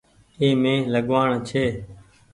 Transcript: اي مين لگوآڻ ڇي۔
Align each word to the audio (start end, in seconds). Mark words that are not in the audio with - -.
اي 0.39 0.47
مين 0.61 0.77
لگوآڻ 0.93 1.29
ڇي۔ 1.47 1.65